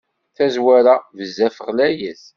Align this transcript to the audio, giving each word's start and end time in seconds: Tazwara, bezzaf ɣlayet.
Tazwara, 0.35 0.93
bezzaf 1.15 1.57
ɣlayet. 1.67 2.23